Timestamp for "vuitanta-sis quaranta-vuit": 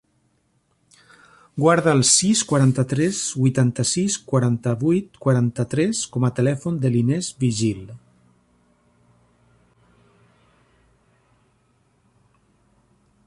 3.43-5.19